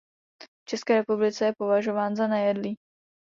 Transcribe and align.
V 0.43 0.69
České 0.69 0.95
republice 0.95 1.45
je 1.45 1.53
považován 1.57 2.15
za 2.15 2.27
nejedlý. 2.27 2.77